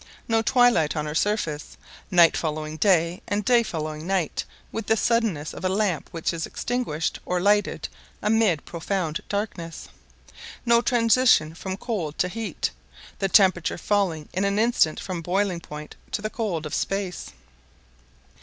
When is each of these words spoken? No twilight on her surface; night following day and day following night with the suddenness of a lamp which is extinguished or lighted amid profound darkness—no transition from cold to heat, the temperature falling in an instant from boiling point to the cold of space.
No 0.27 0.41
twilight 0.41 0.95
on 0.95 1.05
her 1.05 1.13
surface; 1.13 1.77
night 2.09 2.35
following 2.35 2.75
day 2.77 3.21
and 3.27 3.45
day 3.45 3.61
following 3.61 4.07
night 4.07 4.43
with 4.71 4.87
the 4.87 4.97
suddenness 4.97 5.53
of 5.53 5.63
a 5.63 5.69
lamp 5.69 6.09
which 6.09 6.33
is 6.33 6.47
extinguished 6.47 7.19
or 7.23 7.39
lighted 7.39 7.87
amid 8.19 8.65
profound 8.65 9.21
darkness—no 9.29 10.81
transition 10.81 11.53
from 11.53 11.77
cold 11.77 12.17
to 12.17 12.29
heat, 12.29 12.71
the 13.19 13.29
temperature 13.29 13.77
falling 13.77 14.27
in 14.33 14.43
an 14.43 14.57
instant 14.57 14.99
from 14.99 15.21
boiling 15.21 15.59
point 15.59 15.95
to 16.13 16.23
the 16.23 16.31
cold 16.31 16.65
of 16.65 16.73
space. 16.73 17.29